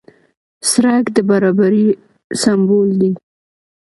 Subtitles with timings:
[0.71, 1.87] سړک د برابرۍ
[2.41, 3.11] سمبول دی.